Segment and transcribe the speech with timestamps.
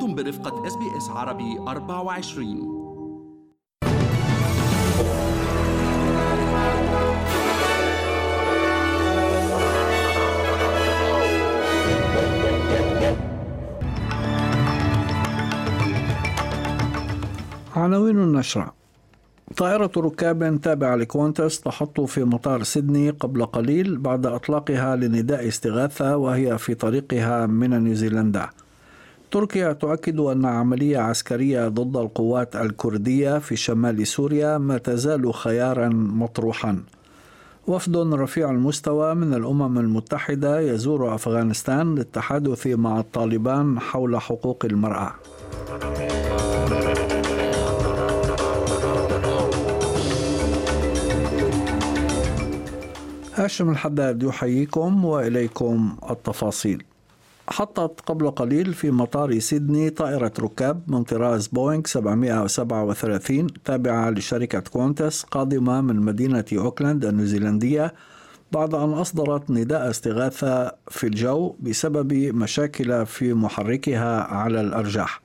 [0.00, 2.80] أنتم برفقة SBS عربي 24
[17.76, 18.74] عناوين النشرة.
[19.56, 26.58] طائرة ركاب تابعة لكوانتس تحط في مطار سيدني قبل قليل بعد إطلاقها لنداء استغاثة وهي
[26.58, 28.50] في طريقها من نيوزيلندا.
[29.30, 36.82] تركيا تؤكد أن عملية عسكرية ضد القوات الكردية في شمال سوريا ما تزال خيارا مطروحا
[37.66, 45.14] وفد رفيع المستوى من الأمم المتحدة يزور أفغانستان للتحدث مع الطالبان حول حقوق المرأة
[53.34, 56.82] هاشم الحداد يحييكم وإليكم التفاصيل.
[57.52, 65.22] حطت قبل قليل في مطار سيدني طائرة ركاب من طراز بوينغ 737 تابعة لشركة كوانتس
[65.22, 67.94] قادمة من مدينة أوكلاند النيوزيلندية
[68.52, 75.20] بعد أن أصدرت نداء استغاثة في الجو بسبب مشاكل في محركها على الأرجح.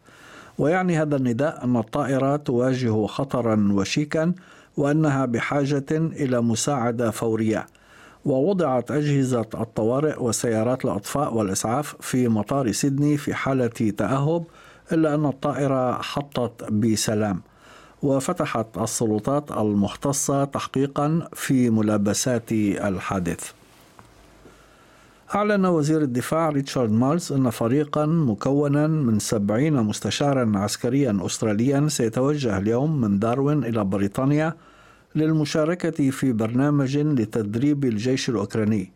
[0.58, 4.34] ويعني هذا النداء أن الطائرة تواجه خطرا وشيكا
[4.78, 7.68] وأنها بحاجة إلى مساعدة فورية.
[8.26, 14.44] ووضعت أجهزة الطوارئ وسيارات الأطفاء والإسعاف في مطار سيدني في حالة تأهب
[14.92, 17.42] إلا أن الطائرة حطت بسلام.
[18.04, 23.52] وفتحت السلطات المختصة تحقيقا في ملابسات الحادث.
[25.36, 33.02] أعلن وزير الدفاع ريتشارد مالز أن فريقا مكونا من سبعين مستشارا عسكريا أستراليا سيتوجه اليوم
[33.02, 34.54] من داروين إلى بريطانيا
[35.16, 38.92] للمشاركة في برنامج لتدريب الجيش الأوكراني.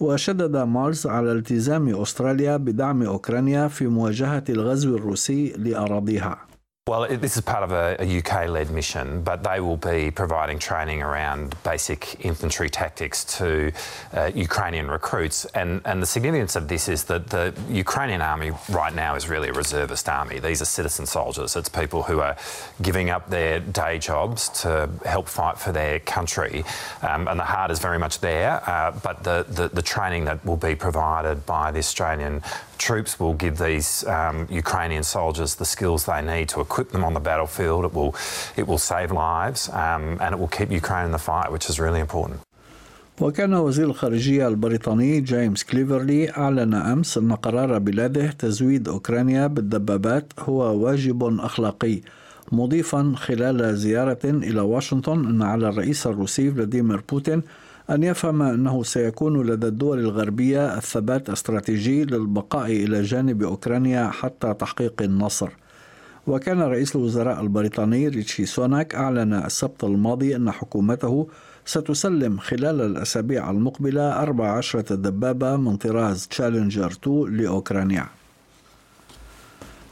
[0.00, 6.49] وشدد مارس على التزام أستراليا بدعم أوكرانيا في مواجهة الغزو الروسي لأراضيها.
[6.90, 10.58] Well, this is part of a, a UK led mission, but they will be providing
[10.58, 13.70] training around basic infantry tactics to
[14.12, 15.44] uh, Ukrainian recruits.
[15.54, 19.50] And, and the significance of this is that the Ukrainian army right now is really
[19.50, 20.40] a reservist army.
[20.40, 22.36] These are citizen soldiers, it's people who are
[22.82, 26.64] giving up their day jobs to help fight for their country.
[27.02, 30.44] Um, and the heart is very much there, uh, but the, the, the training that
[30.44, 32.42] will be provided by the Australian
[32.86, 37.12] troops will give these um, Ukrainian soldiers the skills they need to equip them on
[37.18, 37.80] the battlefield.
[37.88, 38.12] It will,
[38.60, 41.76] it will save lives um, and it will keep Ukraine in the fight, which is
[41.84, 42.40] really important.
[43.20, 50.76] وكان وزير الخارجية البريطاني جيمس كليفرلي أعلن أمس أن قرار بلاده تزويد أوكرانيا بالدبابات هو
[50.84, 52.00] واجب أخلاقي
[52.52, 57.42] مضيفا خلال زيارة إلى واشنطن أن على الرئيس الروسي فلاديمير بوتين
[57.90, 65.02] أن يفهم أنه سيكون لدى الدول الغربية الثبات استراتيجي للبقاء إلى جانب أوكرانيا حتى تحقيق
[65.02, 65.50] النصر.
[66.26, 71.28] وكان رئيس الوزراء البريطاني ريتشي سوناك أعلن السبت الماضي أن حكومته
[71.64, 78.06] ستسلم خلال الأسابيع المقبلة 14 دبابة من طراز تشالنجر 2 لأوكرانيا.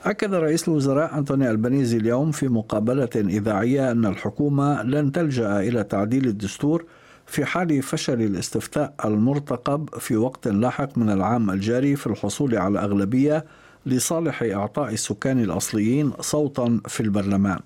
[0.04, 6.26] أكد رئيس الوزراء أنتوني البنيزي اليوم في مقابلة إذاعية أن الحكومة لن تلجأ إلى تعديل
[6.26, 6.84] الدستور
[7.28, 13.44] في حال فشل الاستفتاء المرتقب في وقت لاحق من العام الجاري في الحصول على أغلبية
[13.86, 17.58] لصالح إعطاء السكان الأصليين صوتا في البرلمان.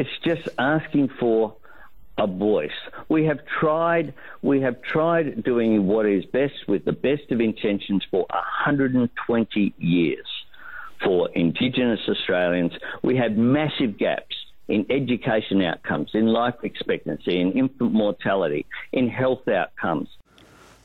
[0.00, 1.52] It's just asking for
[2.18, 2.80] a voice.
[3.08, 4.14] We have tried
[4.50, 10.28] we have tried doing what is best with the best of intentions for 120 years
[11.04, 12.72] for indigenous Australians.
[13.02, 14.36] We had massive gaps
[14.74, 18.62] in education outcomes, in life expectancy, in infant mortality,
[18.92, 20.08] in health outcomes.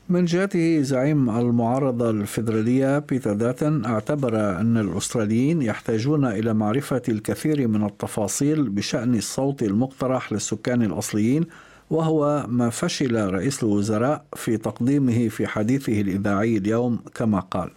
[0.08, 7.84] من جهته زعيم المعارضة الفيدرالية بيتر داتن اعتبر أن الأستراليين يحتاجون إلى معرفة الكثير من
[7.86, 11.44] التفاصيل بشأن الصوت المقترح للسكان الأصليين
[11.90, 17.70] وهو ما فشل رئيس الوزراء في تقديمه في حديثه الإذاعي اليوم كما قال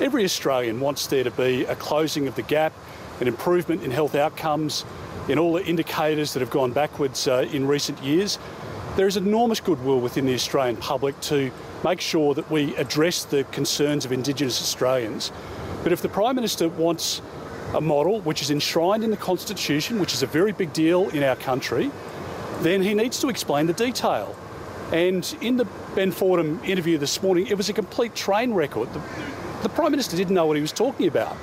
[0.00, 2.72] Every Australian wants there to be a closing of the gap,
[3.20, 4.86] an improvement in health outcomes,
[5.28, 8.38] in all the indicators that have gone backwards uh, in recent years.
[8.96, 11.50] There is enormous goodwill within the Australian public to
[11.84, 15.32] make sure that we address the concerns of Indigenous Australians.
[15.82, 17.20] But if the Prime Minister wants
[17.74, 21.22] a model which is enshrined in the Constitution, which is a very big deal in
[21.22, 21.90] our country,
[22.60, 24.34] then he needs to explain the detail.
[24.92, 28.92] And in the Ben Fordham interview this morning, it was a complete train record.
[28.94, 29.02] The,
[29.62, 31.36] the Prime Minister didn't know what he was talking about.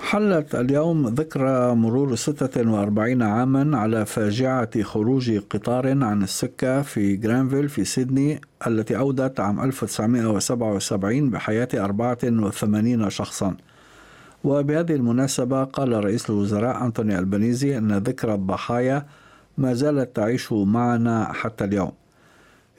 [0.00, 7.84] حلت اليوم ذكرى مرور 46 عاما على فاجعة خروج قطار عن السكة في جرانفيل في
[7.84, 13.56] سيدني التي أودت عام 1977 بحياة 84 شخصا
[14.44, 19.06] وبهذه المناسبة قال رئيس الوزراء أنتوني البنيزي أن ذكرى الضحايا
[19.58, 21.92] ما زالت تعيش معنا حتى اليوم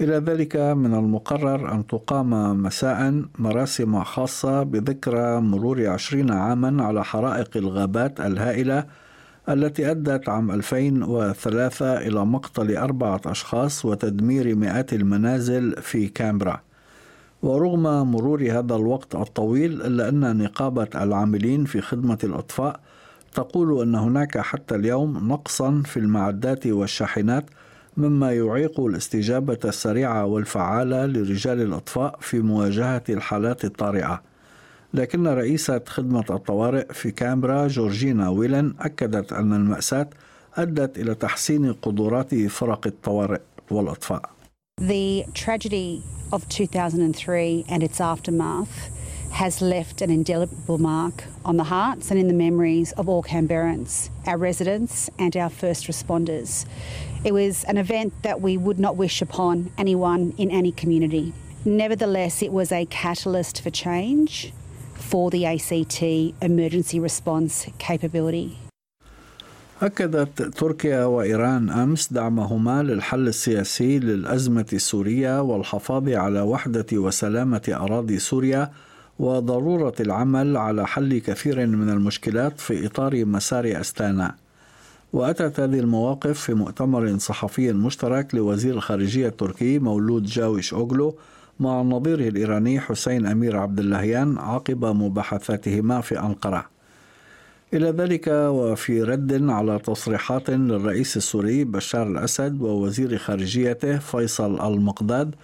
[0.01, 7.57] إلى ذلك من المقرر أن تقام مساء مراسم خاصة بذكرى مرور عشرين عاما على حرائق
[7.57, 8.85] الغابات الهائلة
[9.49, 16.61] التي أدت عام 2003 إلى مقتل أربعة أشخاص وتدمير مئات المنازل في كامبرا.
[17.43, 22.79] ورغم مرور هذا الوقت الطويل إلا أن نقابة العاملين في خدمة الأطفاء
[23.33, 27.45] تقول أن هناك حتى اليوم نقصا في المعدات والشاحنات
[27.99, 34.21] مما يعيق الاستجابة السريعة والفعالة لرجال الأطفاء في مواجهة الحالات الطارئة.
[34.93, 40.09] لكن رئيسة خدمة الطوارئ في كامبرا جورجينا ويلن أكدت أن المأساة
[40.55, 43.41] أدت إلى تحسين قدرات فرق الطوارئ
[43.71, 44.21] والأطفاء.
[44.81, 46.01] The tragedy
[46.31, 48.98] of 2003 and its aftermath
[49.30, 54.10] has left an indelible mark on the hearts and in the memories of all Canberrans,
[54.26, 56.66] our residents, and our first responders.
[57.24, 61.32] It was an event that we would not wish upon anyone in any community.
[61.64, 64.52] Nevertheless, it was a catalyst for change
[64.94, 66.02] for the ACT
[66.42, 68.58] emergency response capability.
[69.82, 78.70] أكدت تركيا وإيران أمس دعمهما للحل السياسي للأزمة السورية والحفاظ على وحدة وسلامة أراضي سوريا
[79.19, 84.35] وضرورة العمل على حل كثير من المشكلات في إطار مسار أستانا.
[85.13, 91.15] وأتت هذه المواقف في مؤتمر صحفي مشترك لوزير الخارجية التركي مولود جاوش أوغلو
[91.59, 96.65] مع نظيره الإيراني حسين أمير عبد اللهيان عقب مباحثاتهما في أنقرة.
[97.73, 105.35] إلى ذلك وفي رد على تصريحات للرئيس السوري بشار الأسد ووزير خارجيته فيصل المقداد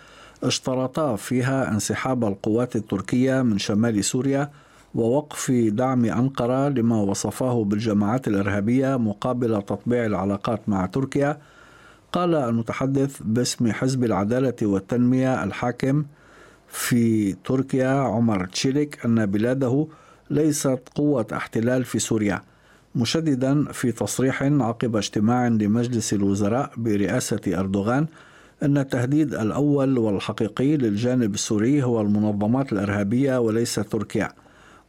[0.48, 4.52] اشترطا فيها انسحاب القوات التركية من شمال سوريا
[4.96, 11.38] ووقف دعم أنقرة لما وصفاه بالجماعات الإرهابية مقابل تطبيع العلاقات مع تركيا.
[12.12, 16.06] قال المتحدث باسم حزب العدالة والتنمية الحاكم
[16.70, 19.88] في تركيا عمر تشيليك أن بلاده
[20.30, 22.42] ليست قوة احتلال في سوريا
[22.96, 28.06] مشددا في تصريح عقب اجتماع لمجلس الوزراء برئاسة أردوغان
[28.66, 34.30] أن التهديد الأول والحقيقي للجانب السوري هو المنظمات الإرهابية وليس تركيا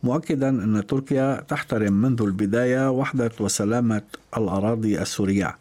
[0.02, 4.02] مؤكدا أن تركيا تحترم منذ البداية وحدة وسلامة
[4.37, 5.56] الأراضي السورية.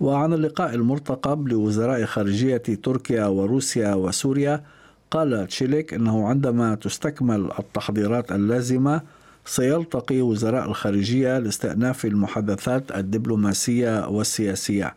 [0.00, 4.62] وعن اللقاء المرتقب لوزراء خارجية تركيا وروسيا وسوريا
[5.10, 9.00] قال تشيليك أنه عندما تستكمل التحضيرات اللازمة
[9.44, 14.94] سيلتقي وزراء الخارجية لاستئناف المحادثات الدبلوماسية والسياسية.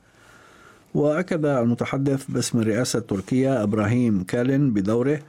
[0.95, 5.19] وأكد المتحدث باسم رئاسة تركيا إبراهيم كالين بدوره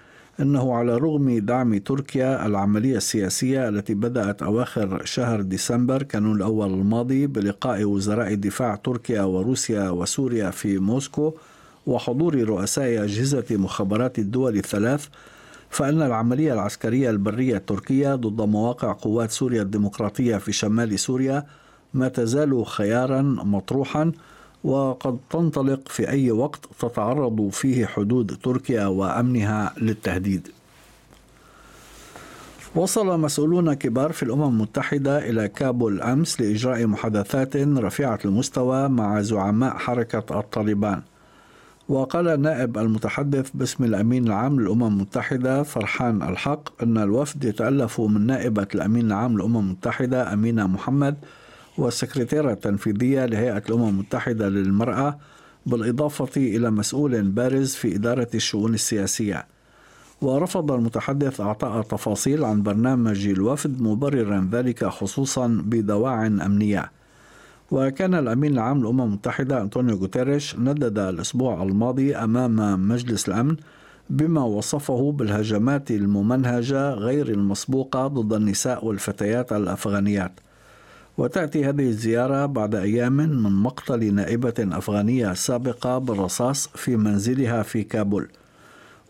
[0.41, 7.27] أنه على رغم دعم تركيا العملية السياسية التي بدأت أواخر شهر ديسمبر كانون الأول الماضي
[7.27, 11.35] بلقاء وزراء دفاع تركيا وروسيا وسوريا في موسكو
[11.87, 15.07] وحضور رؤساء أجهزة مخابرات الدول الثلاث
[15.71, 21.47] فإن العملية العسكرية البرية التركية ضد مواقع قوات سوريا الديمقراطية في شمال سوريا
[21.95, 24.13] ما تزال خيارا مطروحا
[24.65, 30.49] وقد تنطلق في أي وقت تتعرض فيه حدود تركيا وأمنها للتهديد.
[32.75, 39.77] وصل مسؤولون كبار في الأمم المتحدة إلى كابول أمس لإجراء محادثات رفيعة المستوى مع زعماء
[39.77, 41.03] حركة الطالبان.
[41.89, 48.67] وقال النائب المتحدث باسم الأمين العام للأمم المتحدة فرحان الحق أن الوفد يتألف من نائبة
[48.75, 51.17] الأمين العام للأمم المتحدة أمينة محمد
[51.79, 55.19] والسكرتيرة التنفيذية لهيئة الأمم المتحدة للمرأة
[55.67, 59.47] بالإضافة إلى مسؤول بارز في إدارة الشؤون السياسية.
[60.23, 66.91] ورفض المتحدث أعطاء تفاصيل عن برنامج الوفد مبررا ذلك خصوصا بدواع أمنية.
[67.71, 73.57] وكان الأمين العام للأمم المتحدة أنطونيو غوتيريش ندد الأسبوع الماضي أمام مجلس الأمن
[74.11, 80.33] بما وصفه بالهجمات الممنهجة غير المسبوقة ضد النساء والفتيات الأفغانيات.
[81.19, 88.29] وتأتي هذه الزيارة بعد أيام من مقتل نائبة أفغانية سابقة بالرصاص في منزلها في كابول.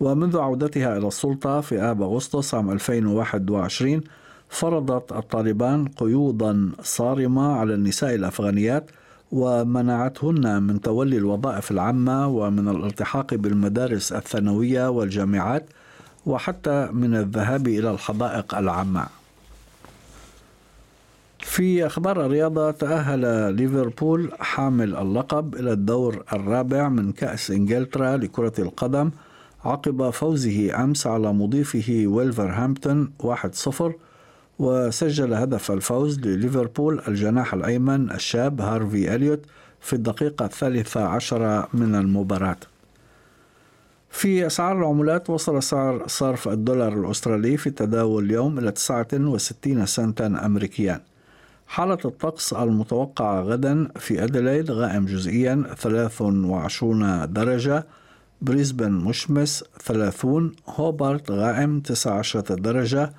[0.01, 4.01] ومنذ عودتها إلى السلطة في آب أغسطس عام 2021
[4.49, 8.91] فرضت الطالبان قيودا صارمة على النساء الأفغانيات
[9.33, 15.67] ومنعتهن من تولي الوظائف العامة ومن الالتحاق بالمدارس الثانوية والجامعات
[16.27, 19.22] وحتى من الذهاب إلى الحدائق العامة.
[21.53, 29.11] في أخبار الرياضة تأهل ليفربول حامل اللقب إلى الدور الرابع من كأس إنجلترا لكرة القدم
[29.65, 33.83] عقب فوزه أمس على مضيفه ويلفرهامبتون 1-0
[34.59, 39.41] وسجل هدف الفوز لليفربول الجناح الأيمن الشاب هارفي أليوت
[39.81, 42.59] في الدقيقة الثالثة عشرة من المباراة.
[44.11, 51.12] في أسعار العملات وصل سعر صرف الدولار الأسترالي في التداول اليوم إلى 69 سنتا أمريكيا.
[51.67, 57.87] حالة الطقس المتوقعة غدا في أديلايد غائم جزئيا 23 درجة
[58.43, 63.13] بريسبن مشمس 30 هوبارت غائم 19 درجة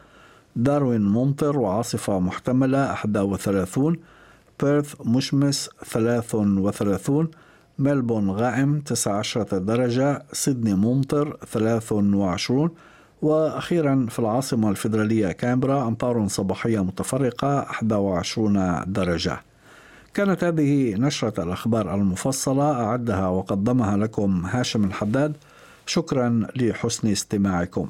[0.55, 3.97] داروين ممطر وعاصفة محتملة 31
[4.63, 7.27] بيرث مشمس 33
[7.79, 12.69] ملبون غائم 19 درجة سيدني ممطر 23
[13.23, 19.41] وأخيرا في العاصمة الفيدرالية كامبرا أمطار صباحية متفرقة 21 درجة.
[20.13, 25.33] كانت هذه نشرة الأخبار المفصلة أعدها وقدمها لكم هاشم الحداد.
[25.85, 27.89] شكرا لحسن استماعكم.